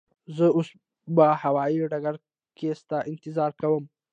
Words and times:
زه 0.37 0.45
اوس 0.55 0.69
به 1.15 1.25
هوایی 1.41 1.89
ډګر 1.91 2.15
کی 2.57 2.67
ستا 2.79 2.97
انتظار 3.11 3.51
کوم. 3.61 3.83